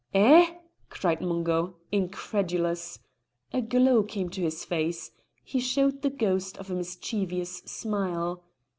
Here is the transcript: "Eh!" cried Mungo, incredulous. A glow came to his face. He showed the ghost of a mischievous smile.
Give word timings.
"Eh!" 0.15 0.55
cried 0.89 1.21
Mungo, 1.21 1.75
incredulous. 1.91 2.97
A 3.53 3.61
glow 3.61 4.01
came 4.01 4.31
to 4.31 4.41
his 4.41 4.65
face. 4.65 5.11
He 5.43 5.59
showed 5.59 6.01
the 6.01 6.09
ghost 6.09 6.57
of 6.57 6.71
a 6.71 6.75
mischievous 6.75 7.57
smile. 7.67 8.43